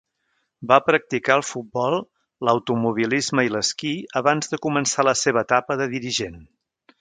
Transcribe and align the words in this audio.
Va 0.69 0.77
practicar 0.85 1.35
el 1.39 1.43
futbol, 1.49 1.97
l'automobilisme 2.49 3.45
i 3.49 3.53
l'esquí 3.57 3.93
abans 4.23 4.53
de 4.55 4.61
començar 4.65 5.07
la 5.09 5.15
seva 5.25 5.45
etapa 5.49 5.79
de 5.85 5.89
dirigent. 5.97 6.43